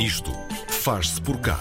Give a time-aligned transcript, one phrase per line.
[0.00, 0.32] Isto
[0.66, 1.58] faz-se por cá.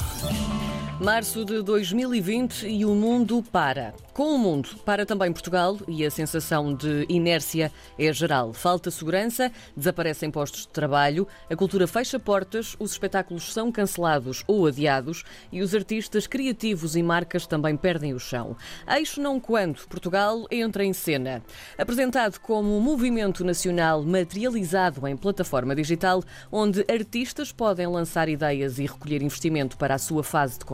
[1.02, 3.94] Março de 2020 e o mundo para.
[4.14, 8.52] Com o mundo, para também Portugal e a sensação de inércia é geral.
[8.52, 14.68] Falta segurança, desaparecem postos de trabalho, a cultura fecha portas, os espetáculos são cancelados ou
[14.68, 15.24] adiados
[15.54, 18.58] e os artistas criativos e marcas também perdem o chão.
[18.86, 21.42] Eixo não quando Portugal entra em cena.
[21.78, 26.22] Apresentado como um movimento nacional materializado em plataforma digital,
[26.52, 30.66] onde artistas podem lançar ideias e recolher investimento para a sua fase de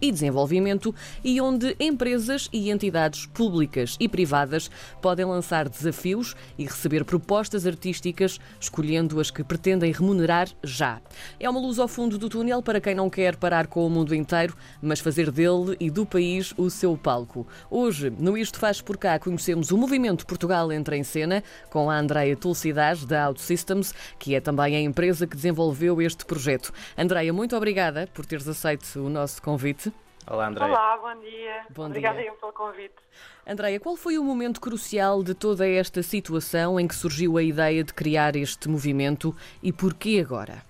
[0.00, 4.70] e desenvolvimento e onde empresas e entidades públicas e privadas
[5.00, 11.00] podem lançar desafios e receber propostas artísticas, escolhendo as que pretendem remunerar já.
[11.38, 14.14] É uma luz ao fundo do túnel para quem não quer parar com o mundo
[14.14, 17.46] inteiro, mas fazer dele e do país o seu palco.
[17.70, 21.98] Hoje, no Isto Faz Por Cá, conhecemos o movimento Portugal Entra em Cena com a
[21.98, 26.72] Andreia Tulsidaz, da OutSystems, que é também a empresa que desenvolveu este projeto.
[26.96, 29.92] Andreia, muito obrigada por teres aceito o nosso convite.
[30.28, 30.64] Olá, André.
[30.64, 31.66] Olá, bom dia.
[31.70, 32.26] Bom Obrigada dia.
[32.26, 32.96] eu pelo convite.
[33.46, 37.84] Andreia, qual foi o momento crucial de toda esta situação em que surgiu a ideia
[37.84, 40.64] de criar este movimento e porquê agora?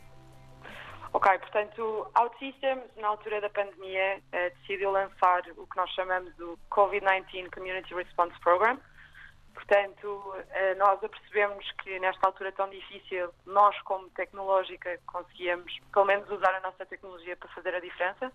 [1.14, 6.58] Ok, portanto, OutSystems, na altura da pandemia, eh, decidiu lançar o que nós chamamos do
[6.70, 8.78] COVID-19 Community Response Program.
[9.56, 16.30] Portanto, eh, nós apercebemos que nesta altura tão difícil, nós como tecnológica conseguíamos, pelo menos,
[16.30, 18.30] usar a nossa tecnologia para fazer a diferença.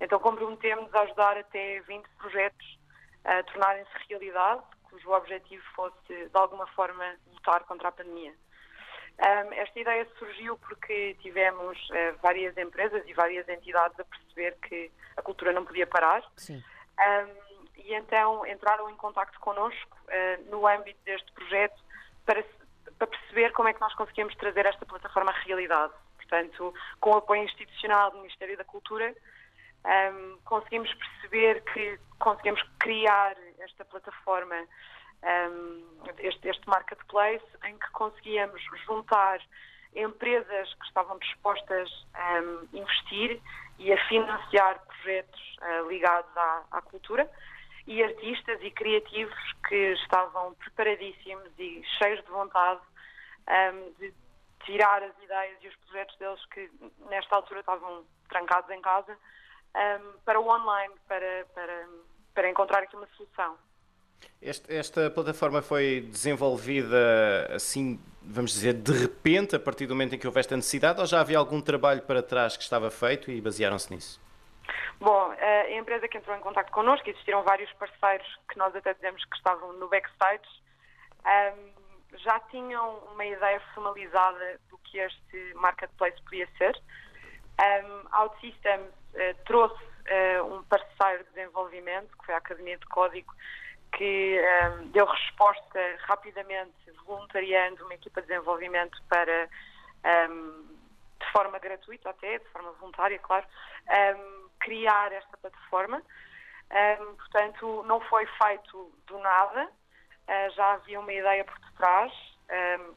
[0.00, 2.78] Então comprometemos a ajudar até 20 projetos
[3.24, 8.34] a tornarem-se realidade, cujo objetivo fosse, de alguma forma, lutar contra a pandemia.
[9.16, 15.22] Esta ideia surgiu porque tivemos uh, várias empresas e várias entidades a perceber que a
[15.22, 16.22] cultura não podia parar.
[16.36, 16.62] Sim.
[16.98, 17.47] Um,
[17.78, 21.80] e então entraram em contato connosco uh, no âmbito deste projeto
[22.24, 22.44] para,
[22.98, 25.92] para perceber como é que nós conseguimos trazer esta plataforma à realidade.
[26.16, 29.14] Portanto, com o apoio institucional do Ministério da Cultura,
[29.84, 34.56] um, conseguimos perceber que conseguimos criar esta plataforma,
[35.22, 35.84] um,
[36.18, 39.40] este, este, marketplace, em que conseguíamos juntar
[39.94, 43.40] empresas que estavam dispostas a um, investir
[43.78, 47.28] e a financiar projetos uh, ligados à, à, cultura
[47.88, 49.34] e artistas e criativos
[49.66, 52.80] que estavam preparadíssimos e cheios de vontade
[53.98, 54.12] de
[54.66, 56.70] tirar as ideias e os projetos deles que
[57.08, 59.16] nesta altura estavam trancados em casa
[59.74, 61.88] um, para o online, para, para,
[62.34, 63.56] para encontrar aqui uma solução.
[64.42, 70.18] Este, esta plataforma foi desenvolvida assim, vamos dizer, de repente, a partir do momento em
[70.18, 73.40] que houve esta necessidade, ou já havia algum trabalho para trás que estava feito e
[73.40, 74.27] basearam-se nisso?
[75.00, 79.24] Bom, a empresa que entrou em contato connosco, existiram vários parceiros que nós até dizemos
[79.24, 80.48] que estavam no backstage,
[81.24, 86.76] um, já tinham uma ideia formalizada do que este marketplace podia ser.
[87.60, 93.34] Um, OutSystems uh, trouxe uh, um parceiro de desenvolvimento, que foi a Academia de Código,
[93.92, 94.40] que
[94.80, 96.72] um, deu resposta rapidamente,
[97.04, 99.48] voluntariando uma equipa de desenvolvimento para,
[100.30, 100.66] um,
[101.20, 103.46] de forma gratuita até, de forma voluntária, claro,
[104.60, 106.02] criar esta plataforma.
[107.16, 112.12] portanto, não foi feito do nada, uh, já havia uma ideia por detrás,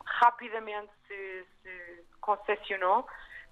[0.05, 2.05] rapidamente se, se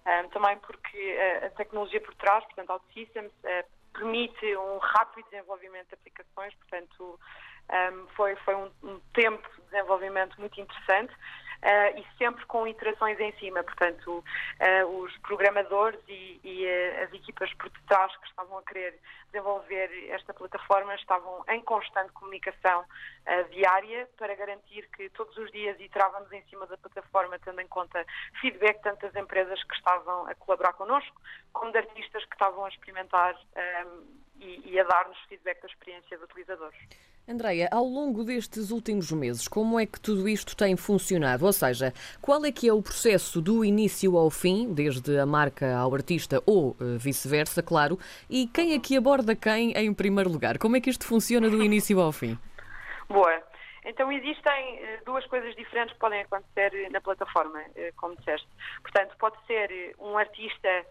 [0.06, 5.90] um, também porque a, a, tecnologia por trás, portanto, OutSystems, uh, permite um rápido desenvolvimento
[5.90, 7.20] de aplicações, portanto,
[7.70, 11.14] um, foi, foi um, um, tempo de desenvolvimento muito interessante.
[11.60, 13.62] Uh, e sempre com iterações em cima.
[13.64, 18.98] Portanto, uh, os programadores e, e uh, as equipas por detrás que estavam a querer
[19.26, 22.84] desenvolver esta plataforma estavam em constante comunicação
[23.52, 28.04] diária para garantir que todos os dias iterávamos em cima da plataforma, tendo em conta
[28.42, 31.16] feedback tanto das empresas que estavam a colaborar connosco,
[31.54, 34.08] como de artistas que estavam a experimentar um,
[34.40, 36.74] e, e a dar-nos feedback da experiência do utilizador.
[37.30, 41.46] Andreia, ao longo destes últimos meses, como é que tudo isto tem funcionado?
[41.46, 45.78] Ou seja, qual é que é o processo do início ao fim, desde a marca
[45.78, 50.58] ao artista ou uh, vice-versa, claro, e quem é que aborda quem em primeiro lugar?
[50.58, 52.36] Como é que isto funciona do início ao fim?
[53.08, 53.44] Boa.
[53.86, 57.62] Então existem uh, duas coisas diferentes que podem acontecer na plataforma,
[57.98, 58.48] como disseste.
[58.82, 60.84] Portanto, pode ser um artista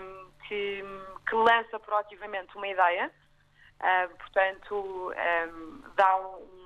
[0.00, 0.82] um, que,
[1.28, 3.12] que lança proativamente uma ideia,
[3.80, 6.58] Uh, portanto, um, dá um,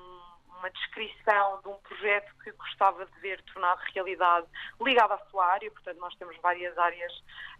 [0.58, 4.46] uma descrição de um projeto que gostava de ver tornado realidade
[4.80, 5.70] ligado à sua área.
[5.70, 7.12] Portanto, nós temos várias áreas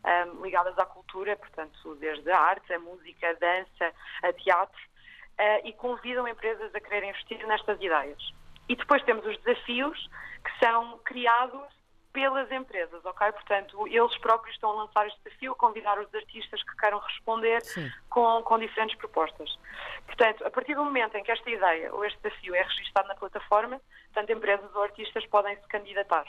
[0.05, 4.81] um, ligadas à cultura, portanto, desde a arte, a música, a dança, a teatro,
[5.39, 8.33] uh, e convidam empresas a querer investir nestas ideias.
[8.69, 10.09] E depois temos os desafios
[10.45, 11.82] que são criados
[12.13, 13.33] pelas empresas, ok?
[13.33, 17.63] Portanto, eles próprios estão a lançar este desafio, a convidar os artistas que queiram responder
[18.09, 19.59] com, com diferentes propostas.
[20.07, 23.15] Portanto, a partir do momento em que esta ideia ou este desafio é registado na
[23.15, 23.81] plataforma,
[24.13, 26.27] tanto empresas ou artistas podem se candidatar.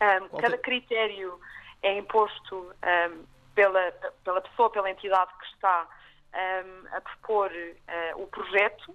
[0.00, 1.40] Um, cada critério
[1.82, 3.24] é imposto um,
[3.54, 5.88] pela, pela pessoa, pela entidade que está
[6.34, 8.94] um, a propor uh, o projeto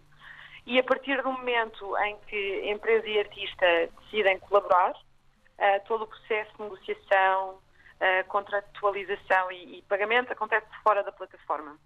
[0.66, 3.66] e a partir do momento em que empresa e artista
[4.04, 4.94] decidem colaborar,
[5.62, 11.78] uh, todo o processo de negociação, uh, contratualização e, e, pagamento acontece fora da plataforma.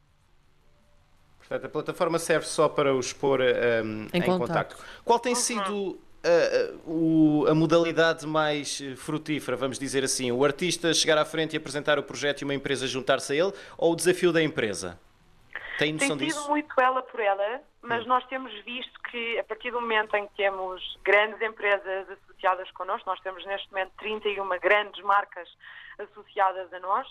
[1.39, 4.75] Portanto, a plataforma serve só para os pôr um, em, em contato.
[5.03, 5.39] Qual tem uhum.
[5.39, 10.31] sido a, a, a, modalidade mais frutífera, vamos dizer assim?
[10.31, 13.53] O artista chegar à frente e apresentar o projeto e uma empresa juntar-se a ele
[13.77, 14.99] ou o desafio da empresa?
[15.77, 16.49] Tem noção Tem sido disso?
[16.49, 18.07] muito ela por ela, mas hum.
[18.07, 23.09] nós temos visto que a partir do momento em que temos grandes empresas associadas connosco,
[23.09, 25.49] nós temos neste momento 31 grandes marcas
[25.99, 27.07] associadas a nós,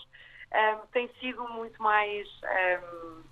[0.53, 3.23] um, tem sido muito mais um,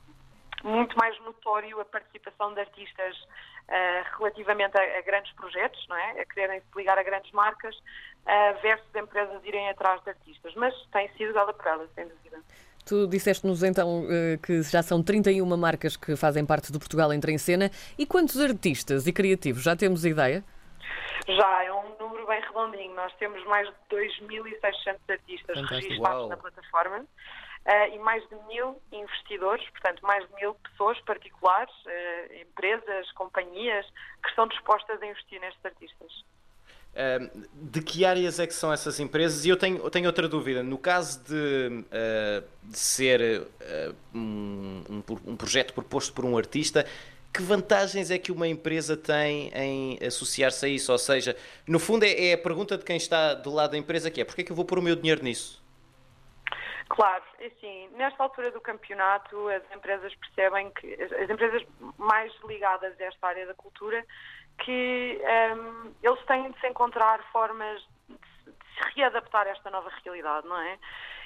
[0.64, 6.22] muito mais notório a participação de artistas uh, relativamente a, a, grandes projetos, não é?
[6.22, 10.54] A quererem se ligar a grandes marcas uh, versus empresas irem atrás de artistas.
[10.56, 12.42] Mas tem sido ela por ela, sem dúvida.
[12.86, 17.32] Tu disseste-nos então eh, que já são 31 marcas que fazem parte do Portugal Entra
[17.32, 17.72] em Cena.
[17.98, 19.64] E quantos artistas e criativos?
[19.64, 20.44] Já temos ideia?
[21.28, 22.94] Já, é um número bem redondinho.
[22.96, 25.76] Nós temos mais de 2.600 artistas Fantástico.
[25.76, 26.30] registrados Uau.
[26.30, 32.42] na plataforma uh, e mais de mil investidores, portanto, mais de mil pessoas particulares, uh,
[32.42, 33.86] empresas, companhias,
[34.22, 36.12] que estão dispostas a investir nestes artistas
[37.54, 39.46] de que áreas é que são essas empresas?
[39.46, 40.62] E eu tenho, eu tenho outra dúvida.
[40.62, 46.86] No caso de, uh, de ser uh, um, um, projeto proposto por um artista,
[47.34, 50.92] que vantagens é que uma empresa tem em associar-se a isso?
[50.92, 51.36] Ou seja,
[51.68, 54.26] no fundo é, é, a pergunta de quem está do lado da empresa que é,
[54.26, 55.64] porquê é que eu vou pôr o meu dinheiro nisso?
[56.90, 61.64] Claro, assim, nesta altura do campeonato as empresas percebem que, as empresas
[61.98, 64.06] mais ligadas a esta área da cultura,
[64.60, 65.22] que
[65.56, 70.58] um, eles têm de se encontrar formas de se readaptar a esta nova realidade, não
[70.58, 70.78] é?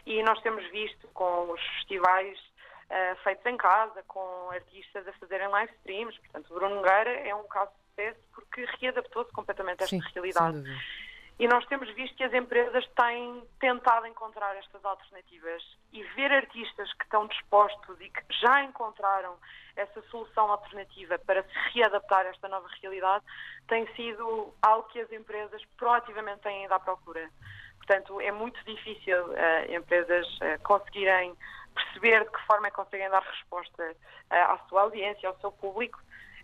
[0.05, 5.47] E nós temos visto com os festivais uh, feitos em casa, com artistas a fazerem
[5.47, 9.95] live streams, portanto, Bruno Nogueira é um caso de sucesso porque readaptou-se completamente a esta
[9.97, 10.63] Sim, realidade.
[11.39, 15.63] E nós temos visto que as empresas têm tentado encontrar estas alternativas
[15.93, 19.37] e ver artistas que estão dispostos e que já encontraram
[19.75, 23.23] essa solução alternativa para se readaptar a esta nova realidade
[23.67, 27.29] tem sido algo que as empresas proativamente têm ido à procura.
[27.77, 31.37] Portanto, é muito difícil uh, empresas uh, conseguirem
[31.75, 36.01] perceber de que forma é conseguem dar resposta uh, à sua audiência, ao seu público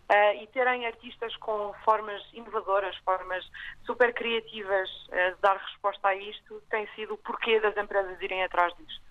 [0.10, 3.44] Uh, e terem artistas com formas inovadoras, formas
[3.86, 8.44] super criativas uh, de dar resposta a isto, tem sido o porquê das empresas irem
[8.44, 9.02] atrás disto.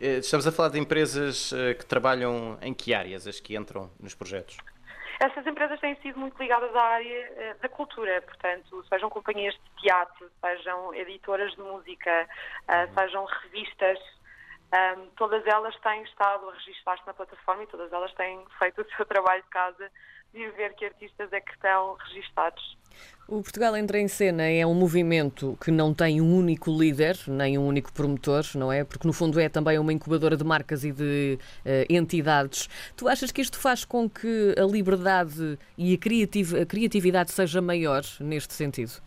[0.00, 4.14] Eh, estamos a falar de empresas que trabalham em que áreas, as que entram nos
[4.14, 4.56] projetos?
[5.20, 10.30] Essas empresas têm sido muito ligadas à área da cultura, portanto, sejam companhias de teatro,
[10.40, 12.28] sejam editoras de música,
[12.68, 12.94] uhum.
[12.94, 13.98] sejam revistas,
[14.72, 18.96] um, todas elas têm estado a registrar-se na plataforma e todas elas têm feito o
[18.96, 19.90] seu trabalho de casa
[20.34, 22.76] de ver que artistas é que estão registados.
[23.28, 27.58] O Portugal Entra em Cena é um movimento que não tem um único líder, nem
[27.58, 28.84] um único promotor, não é?
[28.84, 32.68] Porque no fundo é também uma incubadora de marcas e de uh, entidades.
[32.96, 37.60] Tu achas que isto faz com que a liberdade e a, criativ a criatividade seja
[37.60, 39.02] maior neste sentido?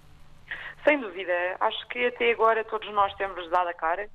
[0.84, 1.34] Sem dúvida.
[1.60, 4.10] Acho que até agora todos nós temos dado a cara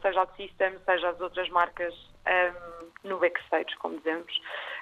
[0.00, 2.54] seja o System, seja as outras marcas um, ehm,
[3.04, 4.34] no backstage, como dizemos.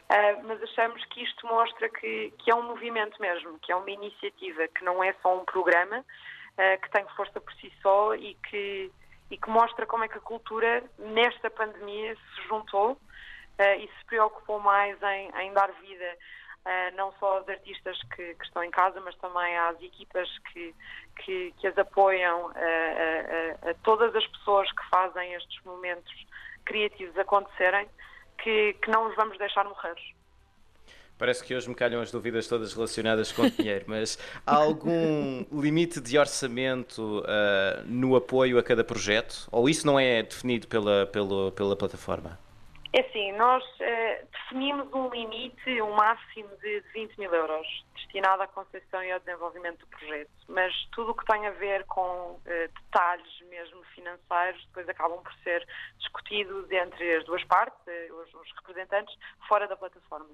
[0.04, 3.90] Uh, mas achamos que isto mostra que, que é um movimento mesmo, que é uma
[3.90, 8.34] iniciativa, que não é só um programa, uh, que tem força por si só e
[8.48, 8.90] que,
[9.30, 14.04] e que mostra como é que a cultura, nesta pandemia, se juntou uh, e se
[14.06, 16.16] preocupou mais em, em dar vida
[16.64, 20.74] Uh, não só aos artistas que, que, estão em casa, mas também às equipas que,
[21.16, 26.10] que, que as apoiam, uh, uh, a todas as pessoas que fazem estes momentos
[26.64, 27.86] criativos acontecerem,
[28.38, 29.94] que, que não os vamos deixar morrer.
[31.18, 36.00] Parece que hoje me calham as dúvidas todas relacionadas com dinheiro, mas há algum limite
[36.00, 37.22] de orçamento
[37.84, 39.46] no apoio a cada projeto?
[39.52, 42.38] Ou isso não é definido pela, pela, pela plataforma?
[42.94, 48.46] É assim, nós uh, definimos um limite, um máximo de 20 mil euros destinado à
[48.46, 52.40] concepção e ao desenvolvimento do projeto, mas tudo o que tem a ver com uh,
[52.44, 55.66] detalhes mesmo financeiros depois acabam por ser
[55.98, 59.14] discutidos entre as duas partes, uh, os, os representantes,
[59.48, 60.30] fora da plataforma.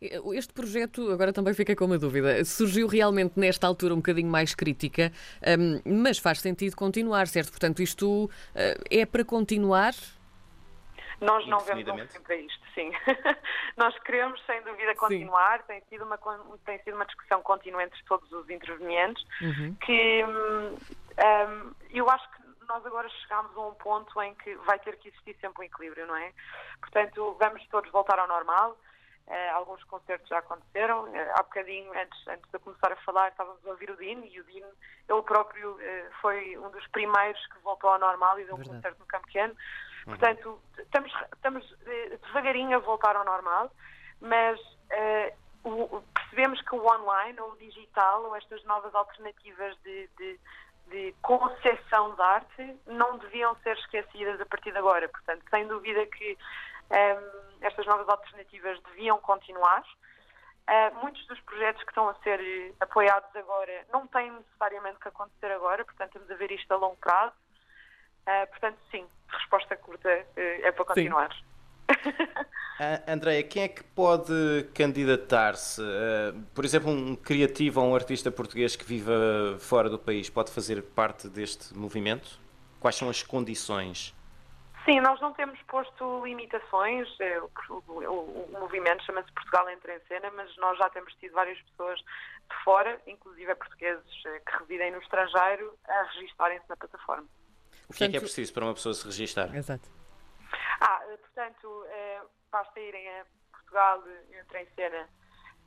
[0.00, 4.54] Este projeto, agora também fiquei com uma dúvida, surgiu realmente nesta altura um bocadinho mais
[4.54, 5.12] crítica,
[5.58, 7.50] um, mas faz sentido continuar, certo?
[7.50, 8.30] Portanto, isto
[8.88, 9.92] é para continuar?
[11.20, 12.92] Nós não vemos um fim para isto, sim.
[13.76, 15.62] Nós queremos, sem dúvida, continuar.
[15.64, 16.18] Tem sido, uma,
[16.64, 19.74] tem sido uma discussão contínua entre todos os intervenientes uhum.
[19.84, 24.78] que um, um, eu acho que nós agora chegamos a um ponto em que vai
[24.78, 26.32] ter que existir sempre um equilíbrio, não é?
[26.80, 28.78] Portanto, vamos todos voltar ao normal.
[29.26, 31.04] Uh, alguns concertos já aconteceram.
[31.04, 34.40] Uh, há bocadinho, antes, antes de começar a falar, estávamos a ouvir o Dino e
[34.40, 34.68] o Dino,
[35.08, 38.76] ele próprio uh, foi um dos primeiros que voltou ao normal e deu um Verdade.
[38.76, 39.54] concerto no Campo Pequeno.
[40.08, 41.78] Portanto, estamos, estamos
[42.26, 43.70] devagarinho a voltar ao normal,
[44.20, 44.60] mas
[45.64, 50.40] o, percebemos que o online ou o digital ou estas novas alternativas de, de
[50.90, 55.08] de concepção de arte não deviam ser esquecidas a partir de agora.
[55.08, 56.36] Portanto, sem dúvida que
[56.90, 57.22] um, ehm,
[57.60, 59.82] estas novas alternativas deviam continuar.
[60.68, 65.50] Uh, muitos dos projetos que estão a ser apoiados agora não têm necessariamente que acontecer
[65.50, 67.34] agora, portanto, estamos a ver isto a longo prazo.
[68.26, 69.08] Uh, portanto, sim,
[69.48, 71.30] resposta curta uh, é para continuar.
[71.88, 75.80] Uh, Andréia, quem é que pode candidatar-se?
[75.80, 80.52] Uh, por exemplo, um criativo ou um artista português que viva fora do país pode
[80.52, 82.38] fazer parte deste movimento?
[82.78, 84.14] Quais são as condições?
[84.84, 87.08] Sim, nós não temos posto limitações.
[87.20, 91.32] É, o, o, o movimento chama-se Portugal Entra em Cena, mas nós já temos tido
[91.32, 97.26] várias pessoas de fora, inclusive portugueses eh, que residem no estrangeiro, a registarem-se na plataforma.
[97.88, 99.54] O que é que é preciso para uma pessoa se registrar?
[99.54, 99.88] Exato.
[100.80, 105.08] Ah, portanto, é, basta irem a Portugal Entra em Cena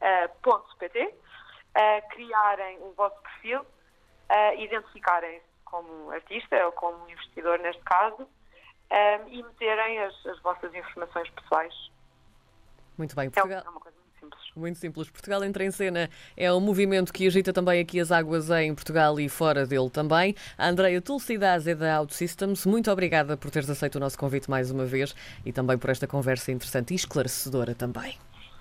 [0.02, 7.82] uh, .pt, uh, criarem o vosso perfil, uh, identificarem-se como artista ou como investidor neste
[7.84, 11.74] caso um, e meterem as, as, vossas informações pessoais.
[12.98, 13.64] Muito bem, Portugal.
[13.66, 14.52] É uma coisa simples.
[14.56, 15.10] Muito simples.
[15.10, 19.20] Portugal entra em cena é um movimento que agita também aqui as águas em Portugal
[19.20, 20.36] e fora dele também.
[20.58, 22.66] A Andreia Tulsidaz é da OutSystems.
[22.66, 26.08] Muito obrigada por teres aceito o nosso convite mais uma vez e também por esta
[26.08, 28.18] conversa interessante e esclarecedora também.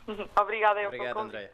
[0.41, 1.51] Obrigada, eu Obrigado, Andréia.